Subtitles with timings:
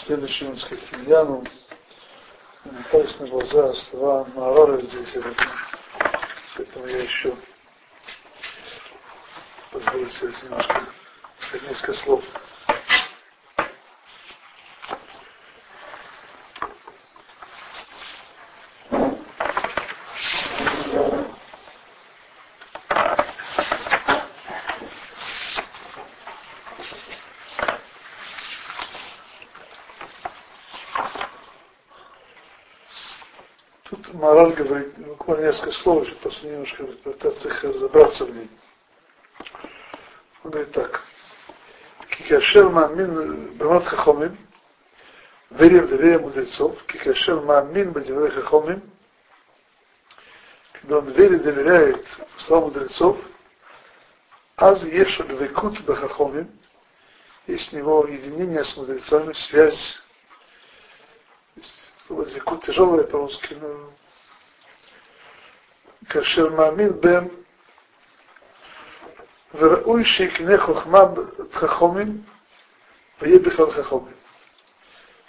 [0.00, 1.44] следующему, так сказать, Ильяну,
[2.64, 5.16] попались на глаза слова Маарара здесь,
[6.56, 7.36] поэтому я еще
[9.72, 10.88] позволю себе немножко
[11.38, 12.24] сказать несколько слов.
[34.36, 38.50] Мораль говорит, буквально несколько слов, чтобы после немножко попытаться их разобраться в ней.
[40.44, 41.02] Он говорит так.
[42.10, 44.36] Кикашер мамин бемат хахомим,
[45.52, 48.82] верим в доверие мудрецов, кикашер мамин бадиврей хахомим,
[50.82, 53.18] когда он верит, доверяет словам мудрецов,
[54.58, 56.50] аз еш векут бахахомим,
[57.46, 59.98] есть у него единение с мудрецами, связь,
[62.06, 63.92] слово векут тяжелое по-русски, но
[66.09, 67.27] כאשר מאמין בהם,
[69.53, 71.03] וראוי שיקנה חוכמה
[71.53, 72.21] חכומים,
[73.21, 74.13] ויהיה בכלל חכומים.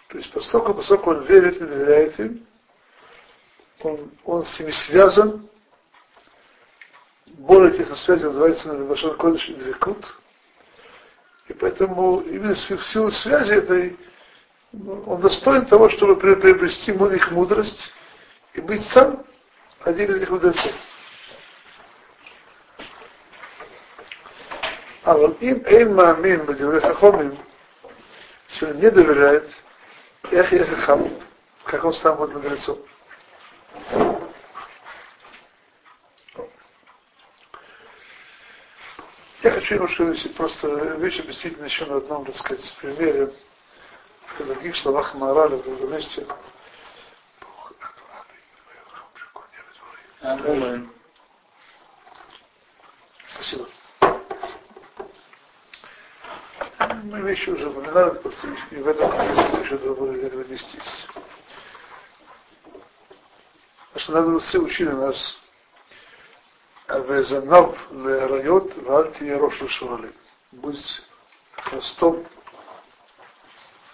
[0.09, 2.47] То есть, поскольку, поскольку он верит и доверяет им,
[3.81, 5.49] он, он с ними связан,
[7.27, 10.05] более тесно связи называется на Лашон Кодыш и Двекут,
[11.49, 13.99] и поэтому именно в силу связи этой
[15.07, 17.93] он достоин того, чтобы приобрести их мудрость
[18.55, 19.25] и быть сам
[19.88, 20.72] один из них мудрецов.
[25.04, 27.40] А вот им эйн маамин бадиврей хахомим,
[28.50, 29.50] если он не доверяет,
[30.32, 31.10] эх я хахам,
[31.64, 32.78] как он сам будет мудрецом.
[39.42, 43.32] Я хочу немножко просто вещь объяснить еще на одном, так сказать, примере,
[44.38, 46.28] в других словах Мараля в другом месте.
[50.22, 50.92] Амумен.
[53.34, 53.68] Спасибо.
[57.04, 58.20] Мы вещи уже упоминали,
[58.72, 61.08] и в этом контексте еще должно этого нестись.
[63.94, 65.38] Наши надрусы учили нас
[66.88, 70.14] Авезанав лерайот вальти ерош лешурали.
[70.54, 71.02] Будь
[71.52, 72.26] хвостом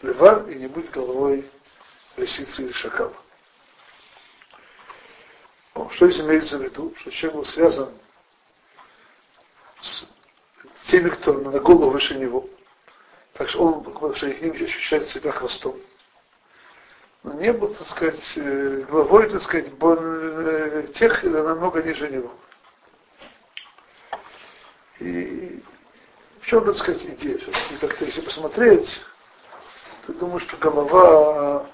[0.04, 1.50] льва и не будь головой
[2.16, 3.16] лисицы или шакала.
[5.94, 6.94] Что здесь имеется в виду?
[6.98, 7.94] Что человек был связан
[9.80, 10.08] с
[10.90, 12.50] теми, кто на голову выше него.
[13.34, 15.80] Так что он в отношении к ним ощущает себя хвостом.
[17.22, 22.34] Но не был, так сказать, э, главой, так сказать, э, тех намного ниже него.
[25.00, 25.64] И
[26.42, 27.38] в чем, так сказать, идея?
[27.72, 29.02] И как-то, если посмотреть,
[30.08, 31.70] то думаю, что голова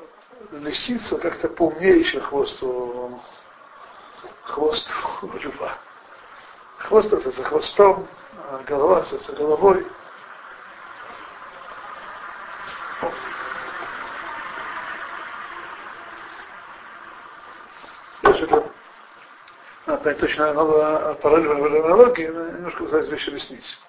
[0.51, 3.19] лисица как-то поумнее, чем хвост у
[4.49, 4.87] хвост
[5.21, 5.77] у льва.
[6.77, 8.07] Хвост это за хвостом,
[8.49, 9.85] а голова это за головой.
[19.85, 20.53] опять точно
[21.21, 23.79] параллельно аналогии, немножко пытаюсь вещи объяснить.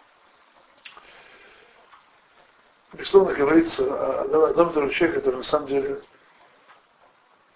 [2.92, 6.02] Безусловно, говорится о одном и человеке, который на самом деле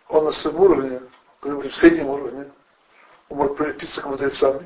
[0.08, 1.02] он на своем уровне,
[1.42, 2.52] в среднем уровне,
[3.28, 4.62] он может прилепиться к мудрецам,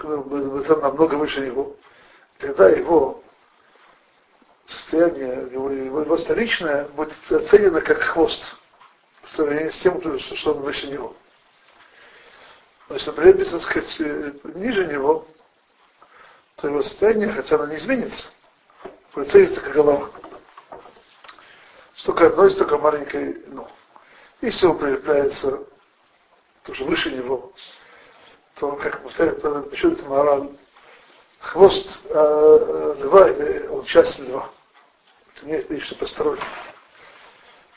[0.00, 1.76] мудрецам намного выше него.
[2.38, 3.22] Тогда его
[4.64, 8.42] состояние, его, его, его столичное будет оценено как хвост
[9.22, 11.16] в сравнении с тем, что он выше него.
[12.90, 13.98] Если он прилепится, так сказать,
[14.54, 15.26] ниже него,
[16.56, 18.28] то его состояние, хотя оно не изменится,
[19.14, 20.10] цениться как голова.
[21.96, 23.68] Столько одной, столько маленькой, ну,
[24.40, 25.64] если он прилепляется
[26.64, 27.52] тоже выше него,
[28.56, 30.48] то, как это мораль,
[31.40, 33.28] хвост э, льва,
[33.70, 34.48] он часть льва.
[35.34, 36.44] Это не нечто постороннее.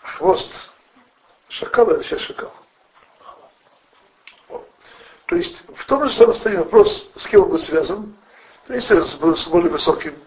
[0.04, 0.70] А хвост
[1.50, 2.52] шакала это сейчас шакал.
[5.28, 8.18] То есть в том же самом состоянии вопрос, с кем он будет связан,
[8.66, 9.16] то если с,
[9.50, 10.18] более высоким,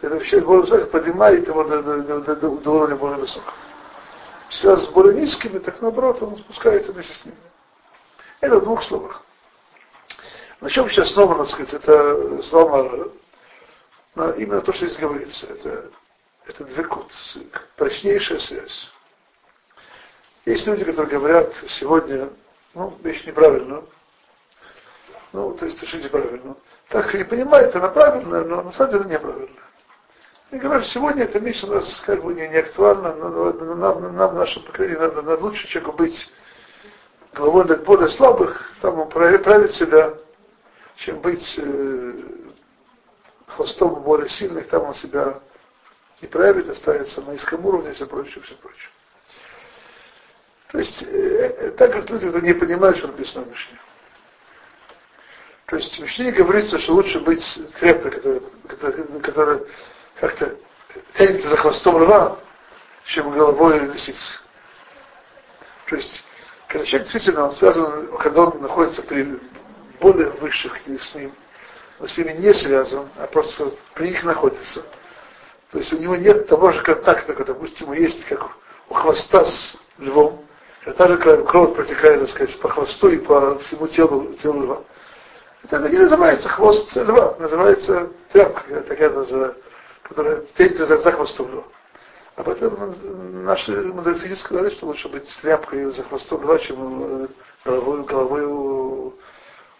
[0.00, 3.52] это вообще более высоким поднимает его до, до, до, до, до уровня более высокого.
[4.48, 7.36] Связан с более низкими, так наоборот, он спускается вместе с ними.
[8.40, 9.22] Это в двух словах.
[10.62, 13.08] На чем сейчас снова, так сказать, это слова
[14.14, 15.90] но именно то, что здесь говорится, это,
[16.46, 17.10] это двекут,
[17.76, 18.92] прочнейшая связь.
[20.44, 22.30] Есть люди, которые говорят сегодня,
[22.74, 23.88] ну, вещь неправильную,
[25.32, 26.54] ну, то есть решите правильно.
[26.90, 29.64] Так и понимает, она правильная, но на самом деле неправильная.
[30.52, 34.14] И говорю, сегодня эта вещь у нас как бы не, не актуальна, но, но нам,
[34.14, 36.30] нам, нашему поколению, надо, надо лучше человеку быть
[37.34, 40.21] главой для более слабых, там он правит себя,
[40.96, 42.12] чем быть э,
[43.48, 45.40] хвостом более сильных, там он себя
[46.20, 48.88] не проявит, останется на низком уровне и все прочее, все прочее.
[50.70, 53.78] То есть, э, так как люди это не понимают, что написано в Мишне.
[55.66, 57.42] То есть в Мишне говорится, что лучше быть
[57.80, 59.60] тряпкой, которая, которая, которая
[60.20, 60.56] как-то
[61.14, 62.38] тянется за хвостом льва,
[63.06, 64.38] чем головой лисицы.
[65.88, 66.22] То есть,
[66.68, 69.38] когда человек действительно он связан, когда он находится при
[70.02, 71.32] более высших с ним,
[71.98, 74.82] но с ними не связан, а просто при них находится.
[75.70, 78.50] То есть у него нет того же контакта, как, допустим, есть как
[78.90, 80.44] у хвоста с львом,
[80.98, 84.82] та же кровь протекает, так сказать, по хвосту и по всему телу, телу льва.
[85.64, 89.62] Это не называется хвост льва, называется тряпка, такая называется
[90.02, 91.64] которая тянется за, за хвостом льва.
[92.36, 97.28] Об этом наши мудрецы сказали, что лучше быть с тряпкой за хвостом льва, чем
[97.64, 99.12] головой, головой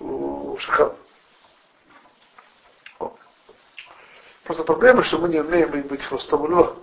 [0.02, 0.96] у, шакала.
[4.44, 6.74] Просто проблема, что мы не умеем быть хвостом льва.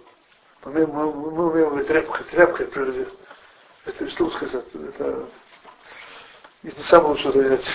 [0.64, 3.08] Мы умеем, мы, мы умеем быть тряпкой, тряпкой прежде.
[3.86, 5.30] Это, что сказать, это
[6.64, 7.74] не самое лучшее занятие.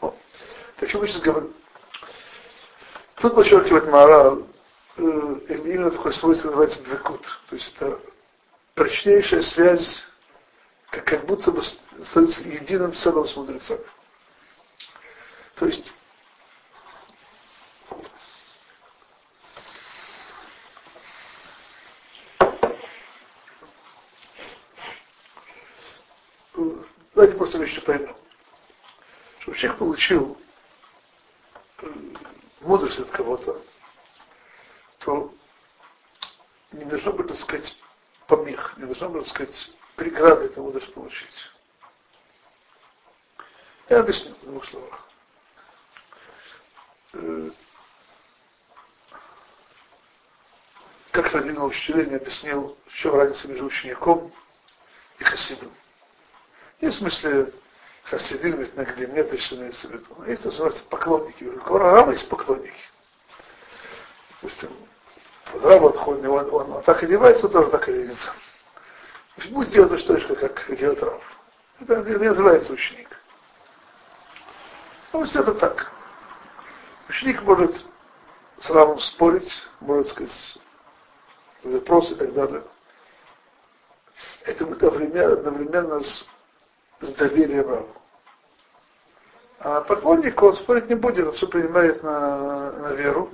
[0.00, 1.52] Так что мы сейчас говорим,
[3.20, 4.36] Тут подчеркивает Мара,
[4.96, 5.02] э,
[5.48, 7.22] именно такое свойство называется двекут.
[7.48, 7.98] То есть это
[8.74, 10.04] прочнейшая связь,
[10.90, 11.62] как, как будто бы
[12.04, 13.80] становится единым целым с мудрецами.
[15.58, 15.92] То есть
[27.14, 28.16] давайте просто вещи поймем.
[29.40, 30.38] Чтобы человек получил
[32.60, 33.60] мудрость от кого-то,
[35.00, 35.34] то
[36.70, 37.76] не должно быть, так сказать,
[38.28, 41.50] помех, не должно быть, так сказать, преграды эту мудрость получить.
[43.88, 45.08] Я объясню в двух словах.
[47.14, 47.50] Э,
[51.12, 54.32] как один учитель объяснил, в чем разница между учеником
[55.18, 55.72] и хасидом.
[56.80, 57.52] Не в смысле
[58.04, 60.24] хасидим, ведь на где нет, что имеется в виду.
[60.26, 61.44] Есть, что называется, поклонники.
[61.44, 62.74] У Рама есть поклонники.
[64.30, 64.70] Допустим,
[65.62, 68.32] Рам отходит, он, он, он так одевается, он тоже так оденется.
[69.50, 71.22] Будет делать точно, как делает Рав.
[71.80, 73.08] Это не называется ученик.
[75.12, 75.97] Ну, все это так.
[77.08, 77.74] Ученик может
[78.60, 79.50] с Равом спорить,
[79.80, 80.58] может сказать,
[81.62, 82.62] вопросы и так далее.
[84.44, 86.26] Это будет одновременно, одновременно с,
[87.00, 87.88] с доверием Раву.
[89.60, 93.30] А поклонник, он спорить не будет, он все принимает на, на веру.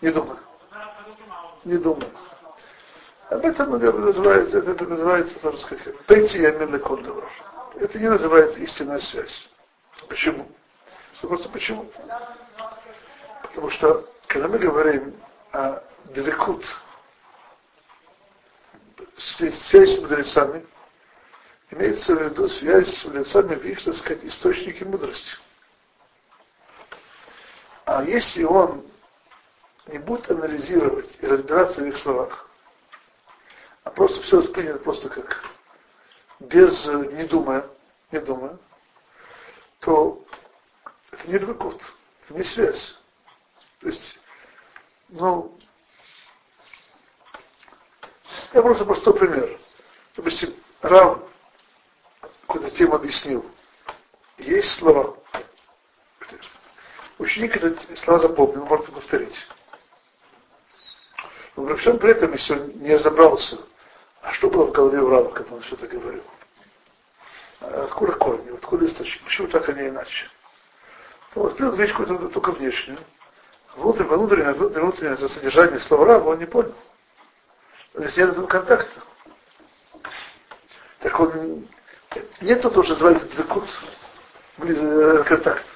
[0.00, 0.38] Не думаю.
[1.64, 2.10] Не думаю.
[3.28, 6.74] Об этом называется, это, называется, тоже сказать, как пейти ямин.
[7.74, 9.48] Это не называется истинная связь.
[10.08, 10.48] Почему?
[11.20, 11.90] Просто почему?
[13.42, 15.20] Потому что, когда мы говорим
[15.52, 16.64] о двекут,
[19.16, 20.64] связь с мудрецами,
[21.70, 25.34] имеется в виду связь с мудрецами в их, так сказать, источнике мудрости.
[27.84, 28.86] А если он
[29.86, 32.48] не будет анализировать и разбираться в их словах,
[33.82, 35.42] а просто все воспринят просто как
[36.38, 37.66] без, не думая,
[38.12, 38.58] не думая,
[39.80, 40.24] то
[41.10, 41.80] это не двукот,
[42.24, 42.96] это не связь.
[43.80, 44.18] То есть,
[45.08, 45.58] ну,
[48.52, 49.60] я просто простой пример.
[50.16, 51.28] Допустим, Рав
[52.78, 53.44] тему объяснил.
[54.38, 55.16] Есть слова.
[57.18, 59.36] Ученик эти слова запомнил, может повторить.
[61.56, 63.58] Но при всем при этом еще не разобрался,
[64.22, 66.22] а что было в голове у Рава, когда он что-то говорил.
[67.60, 70.30] А откуда корни, откуда источник, почему так, а не иначе.
[71.34, 72.98] Он воспринял вещь какую-то только внешнюю.
[73.76, 76.74] Внутреннее, внутреннее, внутреннее, внутреннее содержание слова Рава он не понял.
[77.92, 79.02] То есть нет этого контакта.
[81.00, 81.68] Так он
[82.40, 83.64] нет то, что называется двекут,
[84.58, 85.66] э, контакт.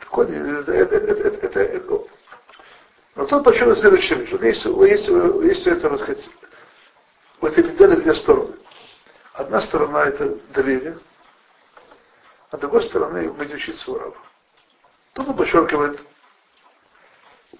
[0.00, 2.04] Так он, это, это, это, это, это,
[3.14, 4.30] но тут почему следующая вещь.
[4.30, 6.30] Вот есть, есть, есть у этого, сказать,
[7.40, 8.56] в этой медали две стороны.
[9.34, 10.98] Одна сторона это доверие,
[12.50, 14.16] а другой стороны быть учиться у Тут
[15.28, 16.00] он подчеркивает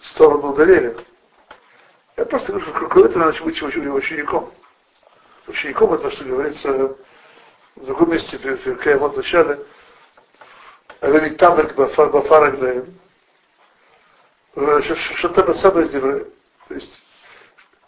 [0.03, 0.97] сторону доверия.
[2.17, 4.53] Я просто говорю, что руководитель надо быть учеником.
[5.47, 6.97] Учеником это, что говорится
[7.77, 9.65] в другом месте, в вот начале,
[11.01, 12.99] Авелитавек Бафараглаем,
[14.55, 17.03] Шатаба Саба То есть,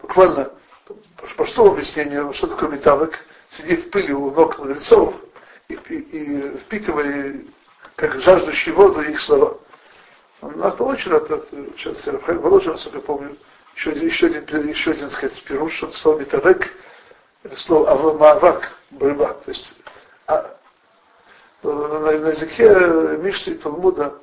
[0.01, 0.51] буквально,
[0.87, 3.19] по простому объяснению, что такое металлик,
[3.51, 5.15] сиди в пыли у ног мудрецов
[5.69, 7.45] и, и, и впитывая,
[7.97, 9.59] как жаждущие воду, их слова.
[10.43, 11.23] У нас получено
[11.77, 13.37] сейчас Рафаэль Воложин, насколько я помню,
[13.77, 16.69] еще один, еще один, еще один, сказать, пируш, слово метавек,
[17.59, 19.35] слово авамавак, борьба.
[19.35, 19.79] То есть
[20.27, 20.57] а,
[21.63, 22.69] на, на языке
[23.19, 24.15] Мишли и Талмуда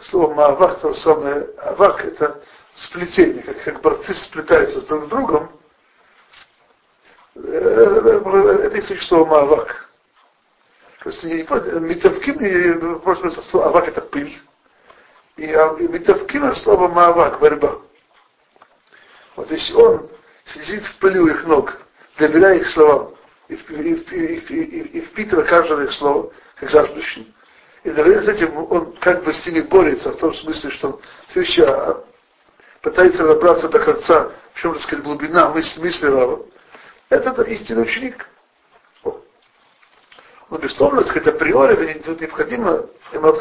[0.00, 2.42] слово маавак, то же самое, авак это
[2.74, 5.52] сплетение, как, как борцы сплетаются друг с другом,
[7.36, 7.40] э,
[8.64, 9.88] это и слово маавак.
[11.04, 11.44] То есть не
[11.86, 14.36] метавким, просто слово авак это пыль.
[15.38, 17.78] И, и метавким слово маавак, борьба.
[19.36, 20.10] Вот если он
[20.46, 21.80] сидит в пыли у их ног,
[22.18, 23.14] доверяя их словам,
[23.48, 27.32] и, и, и, и, впитывая каждое их слово, как жаждущим,
[27.84, 31.00] и одновременно с этим он как бы с ними борется, в том смысле, что он
[31.28, 32.04] все а,
[32.82, 36.44] пытается разобраться до конца, в чем, так сказать, глубина мысли, мысли Рава.
[37.10, 38.26] Это, истинный ученик.
[39.04, 43.36] Но, безусловно, так сказать, априори это необходимо Эмат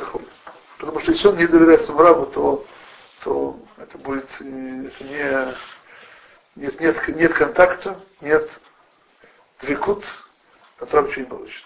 [0.78, 2.66] Потому что если он не доверяет своему Раву, то,
[3.24, 5.56] то это будет это не,
[6.56, 8.50] нет, нет, нет контакта, нет
[9.62, 10.04] двикут,
[10.80, 11.64] а Рав ничего не получит.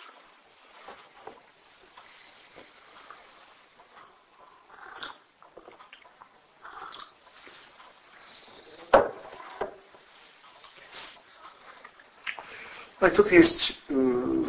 [13.00, 14.44] Знаете, тут есть э,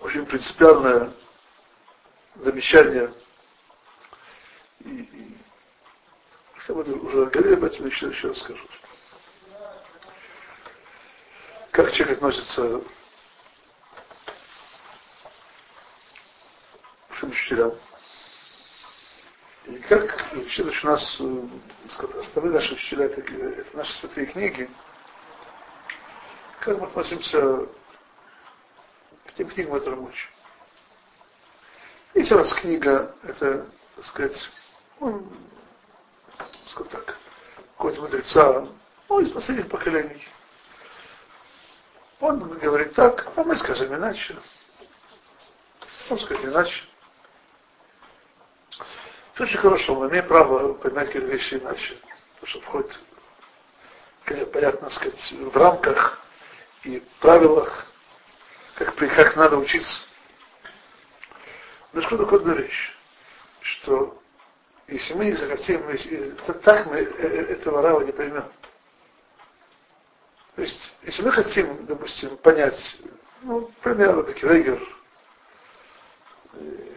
[0.00, 1.12] очень принципиальное
[2.40, 3.12] замечание.
[4.80, 5.36] И,
[6.68, 8.66] я уже говорили об этом, еще, еще раз скажу.
[11.70, 12.82] Как человек относится
[17.08, 17.74] к своим учителям.
[19.66, 21.48] И как учитель у нас, э,
[22.20, 24.70] основные наши учителя, это, это наши святые книги,
[26.60, 27.66] как мы относимся
[29.26, 30.35] к тем книгам, которые мы учим.
[32.16, 34.50] Если у книга, это, так сказать,
[35.00, 35.30] ну,
[36.64, 37.18] скажем так,
[37.76, 38.66] какой-то мудреца,
[39.10, 40.26] ну, из последних поколений.
[42.20, 44.34] Он говорит так, а мы скажем иначе.
[46.08, 46.84] Он скажет иначе.
[49.34, 51.98] Это очень хорошо, мы имеем право понимать какие-то вещи иначе.
[52.40, 52.98] Потому что входит,
[54.54, 56.18] понятно сказать, в рамках
[56.84, 57.84] и правилах,
[58.76, 60.06] как, как надо учиться.
[61.92, 62.92] Но что такое вещь,
[63.60, 64.20] что
[64.88, 66.30] если мы не захотим, если,
[66.62, 68.44] так мы э, э, этого рава не поймем.
[70.54, 72.98] То есть, если мы хотим, допустим, понять,
[73.42, 74.80] ну, примерно, как Вегер,
[76.52, 76.96] э,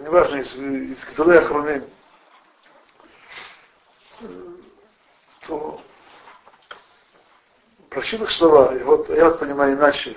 [0.00, 1.88] неважно, из, из Гдулей Ахроним,
[5.46, 5.82] то
[7.90, 10.16] прочим их слова, и вот я вот понимаю иначе.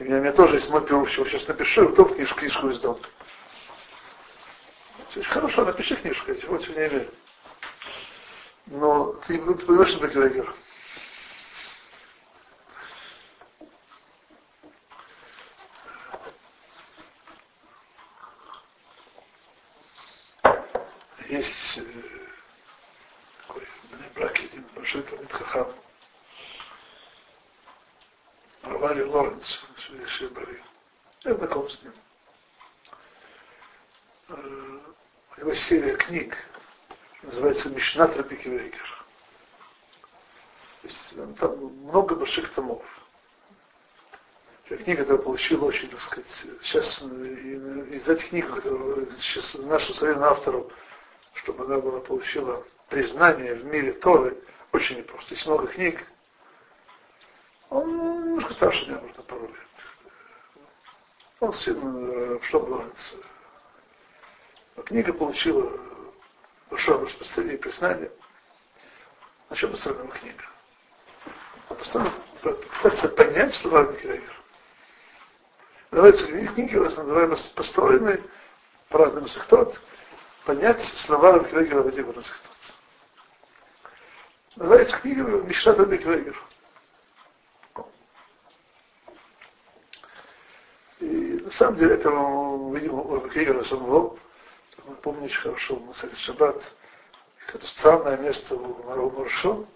[0.00, 2.98] У меня, тоже есть мой перу, сейчас напишу, кто книжку, книжку издал.
[5.24, 7.10] Хорошо, напиши книжку, я чего не имею.
[8.64, 10.54] Но ты, ты понимаешь, что такое Гегер?
[21.28, 21.82] Есть э,
[23.46, 23.68] такой
[24.14, 25.74] браке один большой Талмит Хахам,
[28.80, 29.44] Равари Лоренц,
[30.06, 30.58] Шибари.
[31.24, 31.92] Я знаком с ним.
[34.28, 34.78] Э,
[35.36, 36.34] у него серия книг,
[37.22, 39.04] называется Мишнат Рабики Вейгер.
[41.38, 42.82] Там много больших томов.
[44.64, 50.72] Книга, которую получила очень, так сказать, сейчас из этих книг, которые сейчас нашему современному автору,
[51.34, 55.34] чтобы она была, получила признание в мире Торы, очень непросто.
[55.34, 56.00] Есть много книг,
[57.68, 58.09] он
[58.40, 59.56] немножко старше меня, может, на пару лет.
[61.40, 63.14] Он сын в Шлобланец.
[64.86, 65.78] Книга получила
[66.70, 68.10] большое распространение и признание.
[69.48, 70.44] На чем построена книга?
[71.68, 74.34] Построена, пытаться понять слова Микелегера.
[75.90, 78.22] Называется книги у нас называемые построены
[78.88, 79.80] по разным сектот,
[80.46, 82.56] понять слова Микелегера в этих сектот.
[84.56, 86.36] Называется книга Мишната Микелегера.
[91.50, 94.16] На самом деле это, видимо, у Кигера самого,
[94.84, 96.62] мы помним очень хорошо в Масале Шаббат,
[97.44, 99.66] какое-то странное место в Мару Маршо.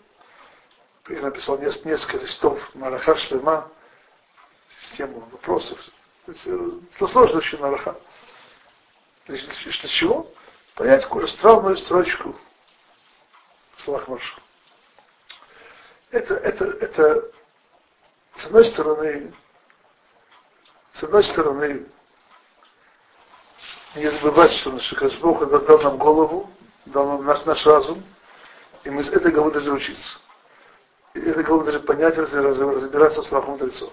[1.04, 3.72] Кигер написал несколько листов Мараха Шлема,
[4.82, 5.76] систему вопросов.
[6.28, 7.96] Это сложно очень Мараха.
[9.26, 9.36] Для
[9.88, 10.30] чего?
[10.76, 12.36] понять какую странную строчку
[13.74, 14.40] в словах Маршу.
[16.12, 17.32] Это, это, это,
[18.36, 19.34] с одной стороны,
[20.94, 21.86] с одной стороны,
[23.96, 26.50] не забывать, что наш Бог дал нам голову,
[26.86, 28.04] дал нам наш, наш разум,
[28.84, 30.18] и мы с этой головы должны учиться.
[31.14, 33.92] И этой головы должны понять, разбираться в словах мудрецов.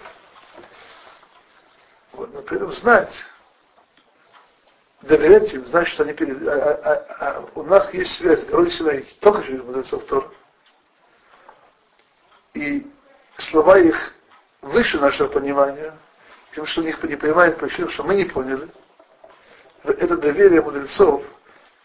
[2.13, 3.25] Вот, но при этом знать,
[5.01, 6.48] доверять им, знать, что они перед...
[6.48, 10.31] А, а, а, а у нас есть связь с горой Синай только через мудрецов Тор.
[12.53, 12.91] И
[13.38, 14.13] слова их
[14.62, 15.96] выше нашего понимания,
[16.53, 18.70] тем, что них не понимают причину, что мы не поняли.
[19.84, 21.24] Это доверие мудрецов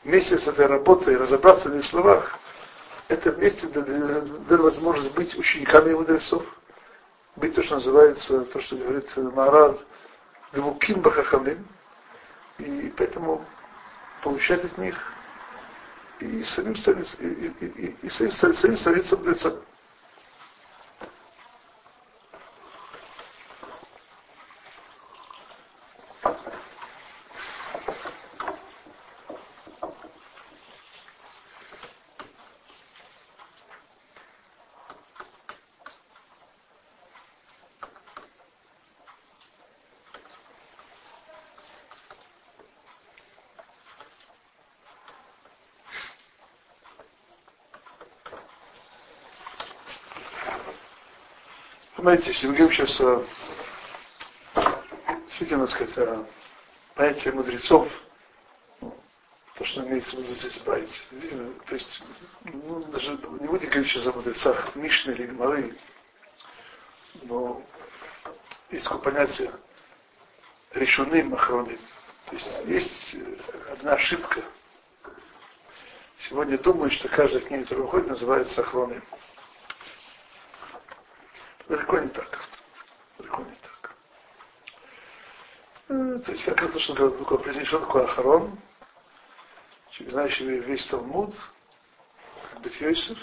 [0.05, 2.39] вместе с этой работой, разобраться в их словах,
[3.09, 6.45] это вместе дает возможность быть учениками мудрецов,
[7.37, 9.81] быть то, что называется, то, что говорит Марал,
[10.53, 11.67] Левуким Бахахамим,
[12.59, 13.45] и поэтому
[14.23, 14.97] получать от них
[16.21, 19.66] и самим становиться, и, и, и, и самим, самим становиться мудрецами.
[52.07, 53.03] Мы говорим сейчас
[55.27, 56.25] действительно сказать, о
[56.95, 57.89] понятии мудрецов,
[58.81, 58.97] ну,
[59.57, 61.03] то, что имеется в виду здесь братья,
[61.67, 62.03] то есть,
[62.45, 65.77] ну, даже не будем говорить сейчас о мудрецах Мишны или Гмары,
[67.25, 67.61] но
[68.71, 69.51] есть такое понятие
[70.75, 71.77] решенным охроны.
[72.27, 73.17] То есть есть
[73.69, 74.45] одна ошибка.
[76.21, 79.03] Сегодня думают, что каждая книга, которая выходит, называется охроной.
[81.97, 82.39] Далеко не так.
[83.19, 83.97] Далеко не так.
[85.89, 88.59] Э, то есть, оказывается, что такое определение, что такое Ахарон,
[89.99, 91.35] знающий весь Талмуд,
[92.53, 93.19] как бы Йосиф,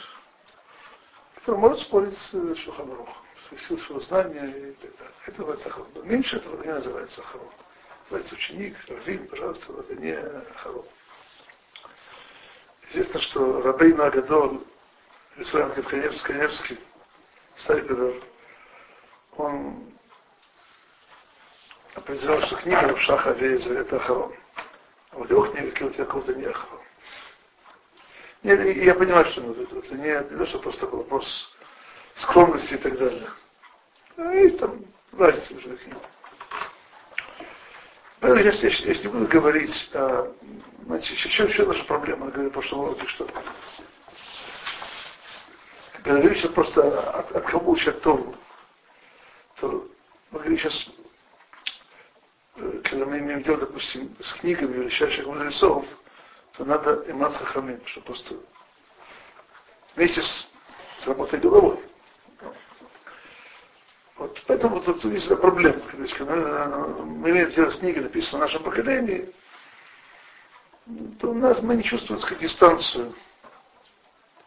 [1.35, 3.15] который может спорить с Шуханрухом,
[3.51, 5.13] с сил своего знания и так далее.
[5.27, 5.87] Это называется Ахарон.
[5.93, 7.51] Но меньше этого не называется Ахарон.
[8.05, 10.85] Называется ученик, раввин, пожалуйста, это не Ахарон.
[12.89, 14.63] Известно, что Рабейн Агадол,
[15.37, 16.79] Исраил Каневский,
[17.55, 18.32] Сайпедор,
[19.37, 19.93] он
[21.95, 24.33] определял, что книга в Шаха Вейза это Ахарон.
[25.11, 26.79] А вот его книга Килт Яков не Ахарон.
[28.43, 31.55] Не, я понимаю, что это не, не то, что просто вопрос
[32.15, 33.29] скромности и так далее.
[34.17, 34.83] А есть там
[35.17, 36.01] разница между книгами.
[38.19, 40.33] Поэтому я, я, я не буду говорить, а,
[40.85, 43.27] знаете, еще, еще наша проблема, говорю в прошлом уроке, что
[46.03, 48.35] когда говоришь просто от, от кого получать Тору,
[49.59, 49.87] то
[50.31, 50.87] мы говорим сейчас,
[52.55, 55.85] э, когда мы имеем дело, допустим, с книгами величайших мудрецов,
[56.57, 58.35] то надо имат хахамим, что просто
[59.95, 60.47] вместе с,
[61.01, 61.79] с работой головой.
[64.15, 65.81] Вот поэтому тут, тут есть проблема.
[66.17, 66.67] Когда
[67.03, 69.33] мы имеем дело с книгой, написанной в нашем поколении,
[71.19, 73.15] то у нас мы не чувствуем, так сказать, дистанцию.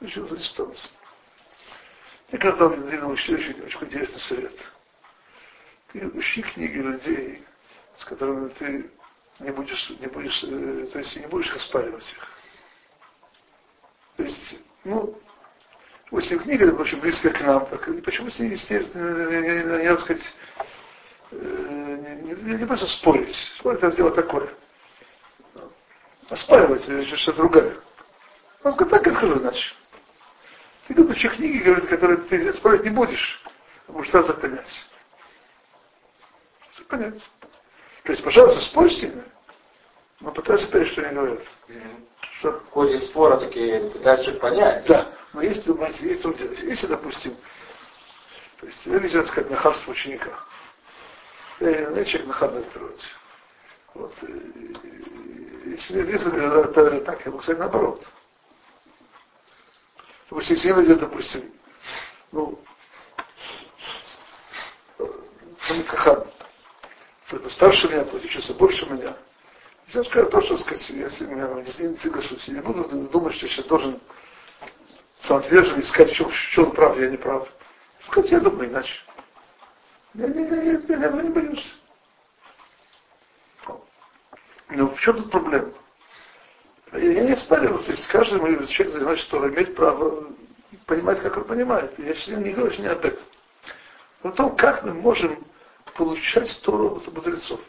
[0.01, 0.90] Чувствуем дистанцию.
[2.31, 4.53] Я когда-то дал очень, очень, интересный совет
[5.98, 7.44] ищи книги людей,
[7.98, 8.90] с которыми ты
[9.40, 12.28] не будешь, не будешь, э, то есть не будешь оспаривать их.
[14.16, 15.20] То есть, ну,
[16.12, 19.98] если книга, очень близкая к нам, так и почему с ней не, не, не, не,
[19.98, 20.35] сказать,
[21.32, 23.35] э, не, не, не просто спорить.
[23.59, 24.50] Спорить это дело такое.
[26.28, 27.76] Оспаривать или что-то другое.
[28.62, 29.72] Говорит, так я скажу иначе.
[30.87, 33.42] Ты говоришь, что книги, говорят, которые ты спорить не будешь,
[33.87, 34.32] а будешь сразу
[36.77, 37.23] понять понять.
[38.05, 39.25] То есть, пожалуйста, спорь с ними,
[40.21, 41.41] но пытайся понять, что они говорят.
[42.39, 42.53] Что?
[42.53, 44.87] В ходе спора такие пытаются понять.
[44.87, 45.41] Да, но
[45.77, 47.37] знаете, есть трудно Если, допустим,
[48.61, 50.31] то есть, нельзя сказать нахабство ученика.
[51.61, 53.07] Я, я человек в природе.
[53.95, 54.15] Вот.
[55.65, 58.03] Если, если это так, я могу сказать наоборот.
[60.31, 61.53] Допустим, если идет, допустим,
[62.33, 62.59] ну,
[65.61, 66.36] Хамид Хахан, кто-то
[67.50, 69.16] старше меня, кто-то учится больше меня.
[69.87, 73.46] Если он скажет то, что сказать, если меня не соглашусь, я не буду думать, что
[73.46, 74.00] я сейчас должен
[75.20, 77.48] самоотверженно искать, в чем, в прав, я не прав.
[78.09, 79.00] Сказать, я думаю иначе.
[80.14, 81.72] Я, я, я, я, я, я не боюсь.
[84.70, 85.72] Но в чем тут проблема?
[86.92, 90.32] Я не спорю, то есть каждый человек занимается Торой, имеет право
[90.87, 91.96] понимать, как он понимает.
[91.98, 93.22] Я сейчас не говорю не об этом.
[94.22, 95.46] Но о том, как мы можем
[95.96, 97.61] получать Тору от мудрецов.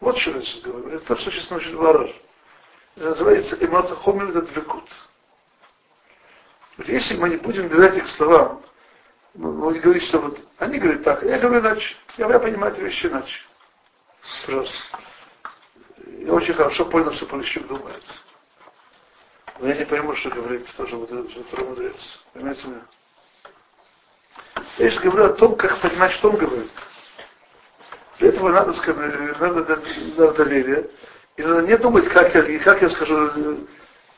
[0.00, 0.88] Вот что я сейчас говорю.
[0.88, 2.10] Это то, что сейчас научил Вараж.
[2.96, 4.88] Это называется Эмата Хомин Дадвекут.
[6.86, 8.62] Если мы не будем доверять их словам,
[9.34, 11.96] мы говорить, что вот они говорят так, я говорю иначе.
[12.16, 13.40] Я, я понимаю эти вещи иначе.
[14.44, 14.76] Пожалуйста.
[16.06, 18.04] Я очень хорошо понял, что Полищук думает.
[19.58, 20.96] Но я не пойму, что говорит тоже
[21.46, 22.18] второй мудрец.
[22.32, 22.82] Понимаете меня?
[24.78, 26.70] Я же говорю о том, как понимать, что он говорит.
[28.18, 29.82] Для этого надо, сказать, надо,
[30.16, 30.90] надо доверие.
[31.36, 33.56] И надо не думать, как я, как я скажу э,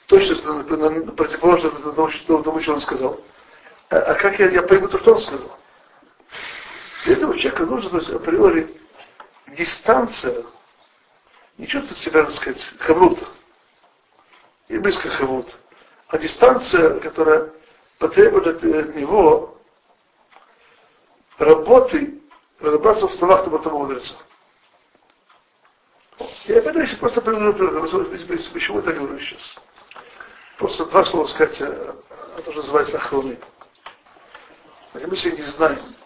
[0.07, 0.65] точно
[1.13, 3.21] противоположно тому, что, тому, что он сказал.
[3.91, 5.59] А, а как я, я пойму то, что он сказал.
[7.05, 8.81] Для этого человека нужно, то есть, априори,
[9.57, 10.45] дистанция,
[11.59, 13.27] не чувствовать себя, так сказать, хаврута,
[14.69, 15.53] и близко хаврута,
[16.09, 17.53] а дистанция, которая
[17.99, 19.59] потребует от него
[21.39, 22.21] работы,
[22.61, 24.15] разобраться в словах того мудреца.
[26.45, 27.53] Я опять еще просто приведу,
[28.53, 29.57] почему я так говорю сейчас.
[30.59, 33.39] Просто два слова сказать, это уже называется охраны.
[34.93, 35.97] Мы сегодня не знаем,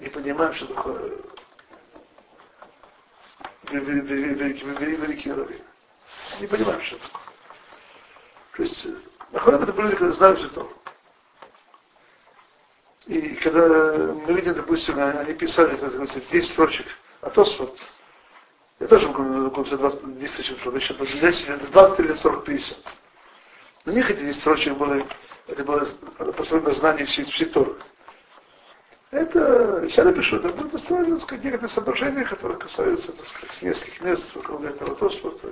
[0.00, 1.18] не понимаем, что такое
[4.96, 5.64] великие раввины.
[6.40, 7.22] Не понимаем, что такое.
[8.56, 8.86] То есть,
[9.32, 10.66] Ахрам это были люди, которые знают это.
[13.06, 16.86] И когда мы видим, допустим, они писали, это, допустим, 10 строчек,
[17.20, 17.76] а то вот,
[18.78, 19.80] я тоже могу написать
[20.18, 22.78] 10 строчек, еще 10, 20 или 40, 50.
[23.84, 25.04] Но у них эти 10 строчек были,
[25.48, 25.84] это было
[26.32, 27.52] построено знание всей, всей.
[29.10, 34.00] Это, я напишу, это будет построено, так сказать, некоторые соображения, которые касаются, так сказать, нескольких
[34.00, 35.48] мест вокруг этого Тосфота.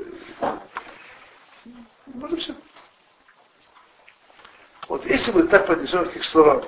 [2.07, 2.55] Вот и все.
[4.89, 6.65] Вот если мы так поднесем к их словам,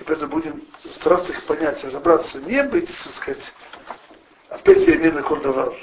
[0.00, 3.52] и поэтому будем стараться их понять, разобраться, не быть, так сказать,
[4.48, 5.74] опять я имею на кордовар,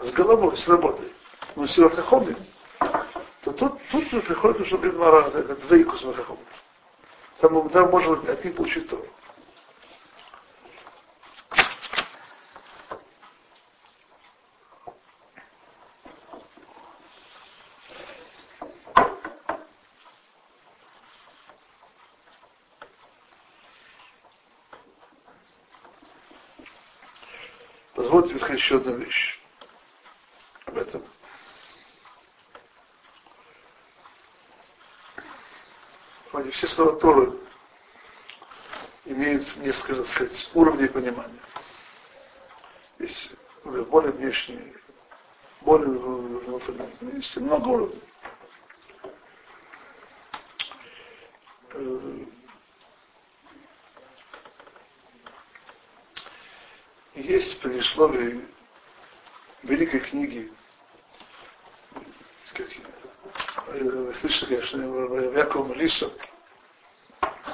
[0.00, 1.12] с головой, с работой,
[1.54, 2.38] но с хахомим,
[3.42, 6.46] то тут, тут мы приходим, что Бедмара, это двойку с хахомим.
[7.40, 9.04] Там, там можно от них получить то.
[27.94, 29.40] Позвольте сказать еще одну вещь
[30.66, 31.04] об этом.
[36.30, 37.32] Понимаете, все слова Торы
[39.04, 41.40] имеют несколько, так сказать, уровней понимания.
[43.00, 43.32] Есть
[43.64, 44.74] более внешние,
[45.62, 47.16] более внутренние.
[47.16, 48.02] Есть много уровней.
[51.70, 52.26] Э,
[57.14, 58.41] есть предисловие
[65.82, 66.12] Малиса,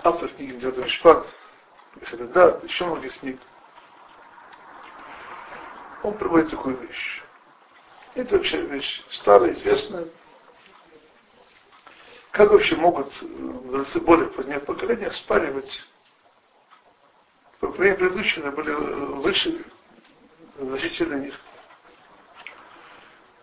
[0.04, 1.26] автор книги Дядамишпат,
[2.34, 3.40] да, еще многих книг.
[6.02, 7.22] Он приводит такую вещь.
[8.14, 10.08] Это вообще вещь старая, известная.
[12.32, 15.86] Как вообще могут мудрецы более позднее поколения оспаривать
[17.60, 19.64] поколения предыдущие были выше,
[20.58, 21.34] значительно них.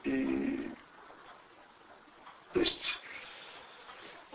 [0.03, 0.69] И
[2.53, 2.95] то есть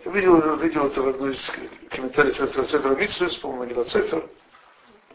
[0.11, 1.51] видел, видел это в одной из
[1.89, 4.29] комментариев Цифра Митсвы, по-моему, Гила Цифр.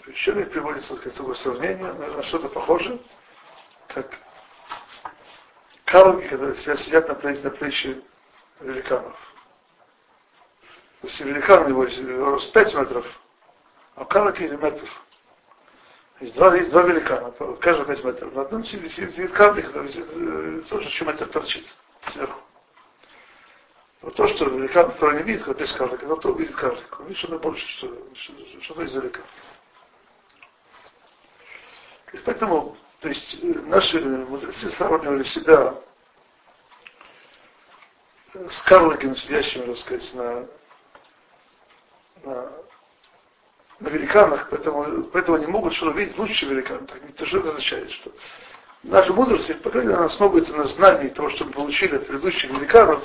[0.07, 3.01] Еще мне приводится такое сравнение, на что-то похоже,
[3.89, 4.11] как
[5.85, 8.03] карлики, которые сидят на плече, на плече
[8.61, 9.17] великанов.
[11.03, 11.85] Есть великан, его
[12.31, 13.07] рост 5 метров,
[13.97, 14.89] а карлик или метров.
[16.21, 18.35] Есть два, есть два великана, каждый 5 метров.
[18.35, 21.67] На одном сидит, сидит карлик, э, тоже еще метр торчит
[22.13, 22.46] сверху.
[24.07, 27.01] Вот то, что великан второй не видит, как без карлика, но то видит карлик.
[27.01, 27.93] Он видит что-то больше, что,
[28.63, 29.21] что-то издалека.
[32.13, 35.75] И поэтому, то есть, э, наши мудрецы сравнивали себя
[38.33, 40.47] с карликами, сидящими, так сказать, на,
[42.23, 42.53] на
[43.81, 46.89] на великанах, поэтому, поэтому они могут что-то видеть лучше великанов.
[47.09, 47.91] Это что это означает?
[47.91, 48.13] Что
[48.85, 53.03] наша мудрость, по крайней мере, основывается на знании того, что мы получили от предыдущих великанов,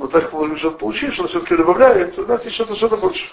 [0.00, 3.30] но так мы уже получили, что все-таки добавляем, то у нас есть что-то, что-то больше.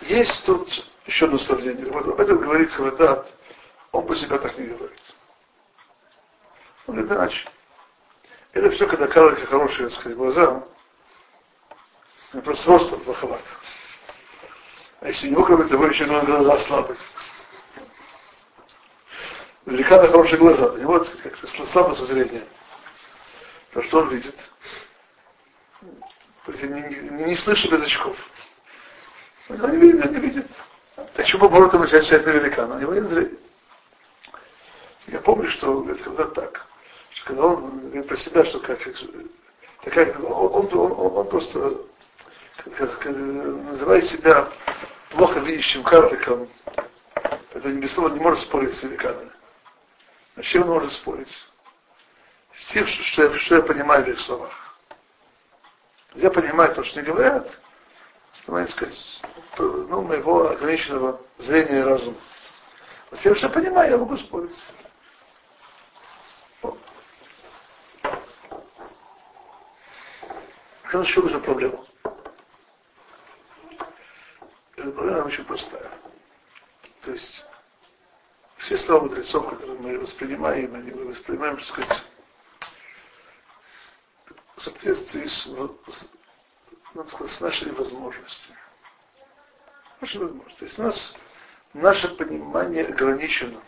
[0.00, 0.68] Есть тут
[1.06, 1.92] еще одно сравнение.
[1.92, 3.32] Вот об этом говорит Хавадат,
[3.92, 4.98] он по себе так не говорит.
[6.88, 7.48] Он говорит иначе.
[8.52, 10.64] Это все, когда карлика хорошие, так сказать, глаза,
[12.42, 13.44] просто ростом плоховат.
[15.02, 16.98] А если у него, кроме того, еще глаза слабые.
[19.66, 22.44] У великана хорошие глаза, у него как-то слабо со зрением.
[23.72, 24.34] То, что он видит,
[26.48, 28.16] не, не, не слышит без очков.
[29.48, 30.46] Он не видит, не видит.
[31.14, 32.76] Так чему наоборот ему взять на великана?
[32.76, 33.38] У него нет зрения.
[35.06, 36.66] Я помню, что говорит, когда так,
[37.10, 38.78] что когда он говорит про себя, что как,
[39.82, 41.78] такая, он, он, он, он просто
[42.56, 44.48] как, как, называет себя
[45.10, 46.48] плохо видящим карликом,
[47.52, 49.30] это не без слова не может спорить с великанами.
[50.36, 51.34] А чем он может спорить?
[52.60, 54.52] С тем, что, я, что я понимаю в их словах.
[56.14, 57.48] Я понимаю то, что они говорят,
[58.42, 59.22] становится, сказать,
[59.58, 62.18] ну, моего ограниченного зрения и разума.
[63.10, 64.62] А что я понимаю, я могу спорить.
[70.82, 71.84] В чем же проблема?
[74.76, 75.90] Эта проблема очень простая.
[77.02, 77.44] То есть
[78.58, 82.04] все слова мудрецов, которые мы воспринимаем, они мы воспринимаем, так сказать,
[84.62, 86.06] соответствии с, с,
[86.94, 87.06] ну,
[87.40, 88.58] нашей возможностями.
[90.00, 90.58] Наши возможности.
[90.58, 91.16] То есть у нас
[91.74, 93.62] наше понимание ограничено.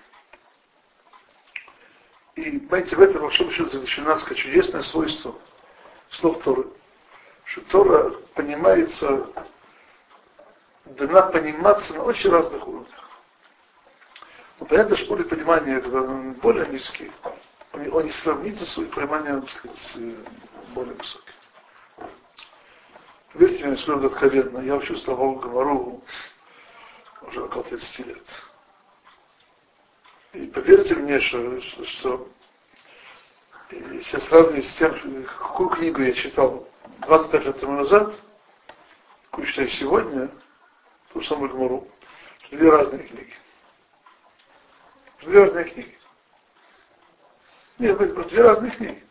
[2.34, 5.34] И, понимаете, в этом, вообще большом заключено, сказать, чудесное свойство
[6.10, 6.66] слов Торы
[7.44, 9.26] что Тора понимается,
[10.84, 13.10] дана пониматься на очень разных уровнях.
[14.58, 15.80] Но понятно, что уровень понимания,
[16.40, 17.12] более низкий,
[17.72, 19.96] он, не сравнится с пониманием, сказать,
[20.74, 21.32] более высоким.
[23.32, 26.02] Поверьте мне, скажу откровенно, я учу слова Гамару
[27.22, 28.26] уже около 30 лет.
[30.34, 32.28] И поверьте мне, что, что, что
[33.70, 36.68] если сравнивать с тем, какую книгу я читал
[37.06, 38.14] 25 лет тому назад,
[39.30, 40.30] какую читаю сегодня,
[41.12, 41.88] ту самую Гмару,
[42.50, 43.34] две разные книги.
[45.22, 45.98] Две разные книги.
[47.82, 49.04] Нет, это две разные книги.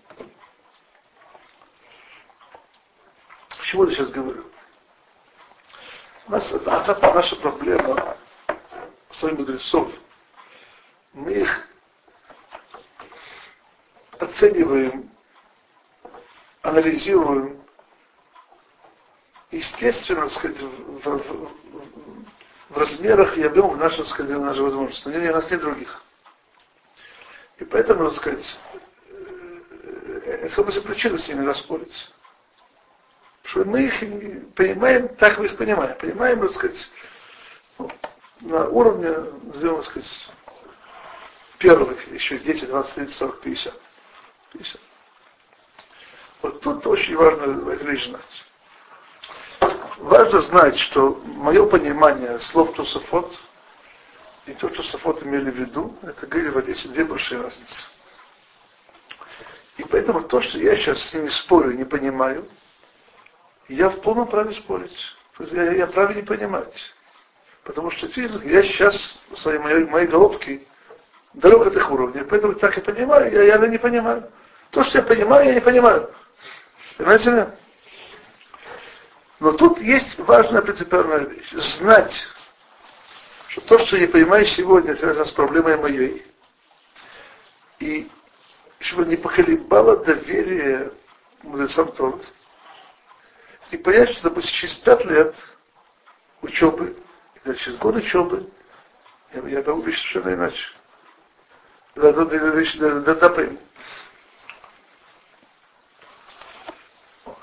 [3.49, 4.45] К я сейчас говорю?
[6.25, 8.15] У нас, это наша проблема,
[9.11, 9.91] своих мудрецов.
[11.11, 11.67] Мы их
[14.19, 15.11] оцениваем,
[16.61, 17.61] анализируем
[19.49, 21.51] естественно, так сказать, в, в,
[22.69, 25.09] в размерах и объемах наших, так сказать, наших возможностей.
[25.09, 26.01] У нас нет других.
[27.61, 28.59] И поэтому, так сказать,
[30.25, 31.45] это самая причина с ними.
[31.45, 31.85] Потому
[33.43, 35.95] что мы их понимаем, так мы их понимаем.
[35.99, 36.89] Понимаем, так сказать,
[37.77, 37.91] ну,
[38.41, 39.09] на уровне,
[39.43, 40.29] назовем, так сказать,
[41.59, 43.73] первых, еще 10, 20, 30, 40, 50.
[44.53, 44.81] 50.
[46.41, 48.45] Вот тут очень важно вещь знать
[49.99, 53.37] важно знать, что мое понимание слов Тософот
[54.45, 57.83] и то, что Софот имели в виду, это говорили в Одессе две большие разницы.
[59.77, 62.47] И поэтому то, что я сейчас с ними спорю, не понимаю,
[63.67, 64.97] я в полном праве спорить.
[65.51, 66.73] Я, я праве не понимать.
[67.63, 70.61] Потому что я сейчас в своей моей, моей головке
[71.33, 72.25] далек от их уровня.
[72.25, 74.29] Поэтому так и понимаю, я, я не понимаю.
[74.71, 76.13] То, что я понимаю, я не понимаю.
[76.97, 77.55] Понимаете меня?
[79.39, 81.51] Но тут есть важная принципиальная вещь.
[81.51, 82.13] Знать,
[83.51, 86.25] что то, что я понимаю сегодня, связано с проблемой моей.
[87.79, 88.09] И
[88.79, 90.93] чтобы не поколебало доверие
[91.43, 92.21] мудрецам Торы.
[93.71, 95.35] И понять, что, допустим, через пять лет
[96.41, 96.97] учебы,
[97.43, 98.49] или через год учебы,
[99.33, 100.65] я, я могу быть совершенно иначе.
[101.95, 103.59] Да, да, да, да, да, да, пойму.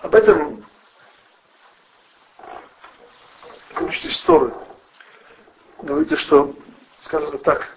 [0.01, 0.65] Об этом
[3.81, 4.68] учите историю.
[5.83, 6.55] Говорится, что,
[7.01, 7.69] сказано так,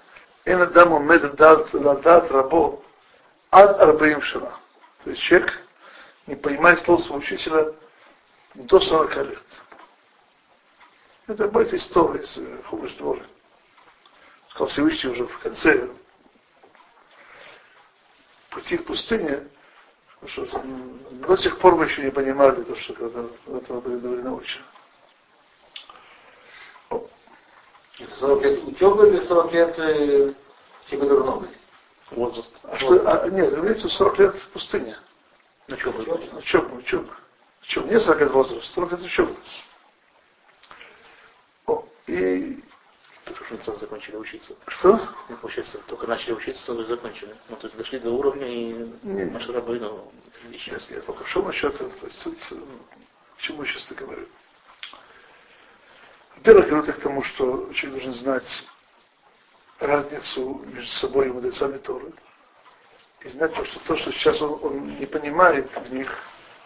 [0.45, 2.83] Эн Адаму мед дат ладат рабо
[3.51, 4.57] ад арбаим шана.
[5.03, 5.53] То есть человек
[6.27, 7.73] не понимает слов своего учителя
[8.55, 9.43] до 40 лет.
[11.27, 13.23] Это будет история из э, Хумыш Дворы.
[14.49, 15.89] Сказал Всевышний уже в конце
[18.49, 19.47] пути в пустыне,
[20.25, 20.45] что
[21.11, 24.65] до сих пор мы еще не понимали то, что когда этого были научены.
[28.19, 30.33] 40 лет учебы или 40 лет э,
[30.85, 31.47] психодурного?
[32.11, 32.51] Возраст.
[32.63, 34.97] А что, а, нет, имеется 40 лет в пустыне.
[35.67, 35.99] Учеба.
[36.37, 37.15] Учеба, учеба.
[37.61, 37.87] Учеба.
[37.87, 39.35] Не 40 лет возраст, 40 лет учеба.
[41.67, 42.61] О, и
[43.51, 44.55] не сразу закончили учиться.
[44.67, 44.99] Что?
[45.29, 47.35] Ну, получается, только начали учиться, сразу закончили.
[47.49, 50.11] Ну, то есть дошли до уровня и наши рабы, ну,
[50.53, 51.91] Сейчас я только шел насчет этого.
[51.91, 54.27] То есть, к чему сейчас говорю?
[56.37, 58.67] Во-первых, говорю к тому, что человек должен знать
[59.79, 62.13] разницу между собой и мудрецами Торы.
[63.21, 66.11] И знать то, что то, что сейчас он, он не понимает в них,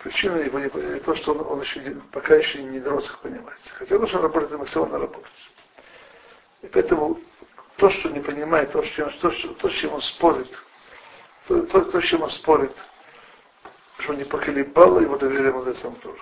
[0.02, 3.60] причина его не, то, что он, он еще пока еще не дорос их понимать.
[3.78, 5.50] Хотя должен работать максимально работать.
[6.62, 7.20] И поэтому
[7.78, 10.50] то, что не понимает, то, что, то, что, то, с чем он спорит,
[11.48, 12.74] то, то, то, с чем он спорит,
[14.00, 16.22] что не поколебало его доверие мудрецам тоже.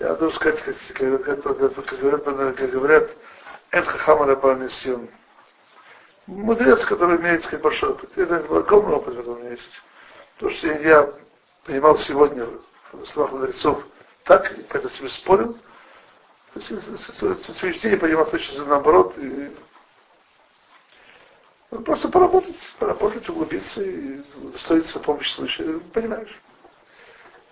[0.00, 2.24] Я должен сказать, как, как, как, как говорят,
[2.56, 3.10] как говорят
[3.70, 5.10] Эн Хахамара Барнисион.
[6.26, 8.16] Мудрец, который имеет сказать, большой опыт.
[8.16, 9.82] Это огромный опыт, который у меня есть.
[10.38, 11.12] То, что я
[11.66, 12.46] понимал сегодня
[12.92, 13.84] в словах мудрецов
[14.24, 15.58] так, и поэтому себе спорил,
[16.54, 19.54] то есть утверждение понимал точно наоборот, и
[21.84, 26.34] просто поработать, поработать, углубиться и удостоиться помощи случая, понимаешь?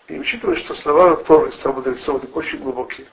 [0.09, 3.07] И учитывая, что слова Торы, слова мудрецов очень глубокие,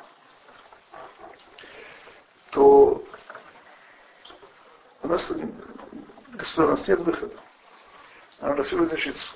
[2.51, 3.03] то
[5.03, 5.29] у нас,
[6.33, 7.35] господа, у нас нет выхода.
[8.39, 9.29] Надо все разрешиться.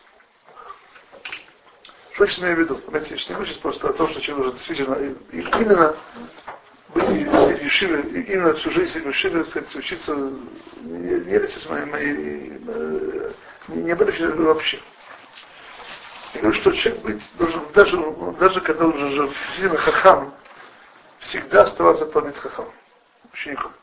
[2.14, 2.76] Что я сейчас имею в виду?
[2.78, 4.96] Понимаете, я не сейчас просто о том, что человек должен действительно
[5.32, 5.96] именно
[6.94, 12.14] быть в Ешиве, именно всю жизнь в Ешиве, сказать, учиться, не, не сейчас мои, мои
[13.68, 14.12] не, не были
[14.44, 14.80] вообще.
[16.34, 17.98] Говорю, что человек быть должен, даже,
[18.40, 20.34] даже когда он уже действительно хахам,
[21.20, 22.72] всегда оставаться томит хахам
[23.34, 23.74] учеником.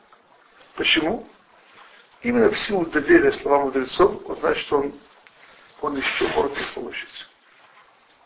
[0.75, 1.27] Почему?
[2.21, 4.93] Именно в силу доверия словам мудрецов, он знает, что он,
[5.81, 7.27] он еще может их получить.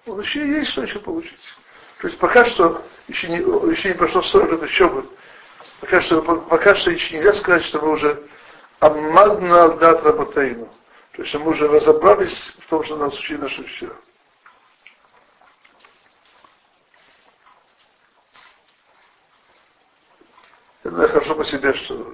[0.06, 1.54] Он еще есть что еще получить.
[2.00, 5.06] То есть пока что еще не, еще не прошло 40 лет учебы,
[5.80, 8.24] пока что, пока что еще нельзя сказать, что мы уже
[8.80, 10.70] аммадна дат работаину.
[11.14, 13.96] То есть мы уже разобрались в том, что нас учили наши учителя.
[20.92, 22.14] Знаю хорошо по себе, что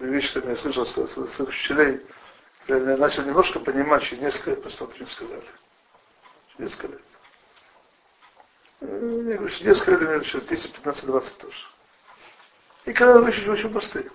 [0.00, 2.06] вещи, которые я слышал со своих учителей,
[2.68, 5.44] я начал немножко понимать через несколько лет после того, как мне сказали.
[6.48, 7.02] Через несколько лет.
[8.80, 8.88] Я
[9.36, 11.56] говорю, через несколько лет, через 10, 15, 20 тоже.
[12.84, 14.10] И когда вещи очень простые.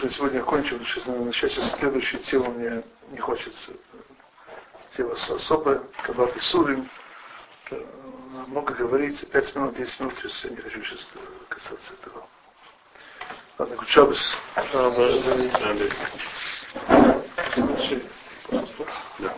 [0.00, 3.72] Потому что сегодня окончил, сейчас надо начать следующую тему мне не хочется.
[4.96, 6.88] Тема особая, Кабат и Сурим.
[8.46, 11.06] Много говорить, 5 минут, 10 минут, сейчас я не хочу сейчас
[11.48, 12.26] касаться этого.
[13.58, 14.34] Ладно, Кучабис.
[19.18, 19.36] Да.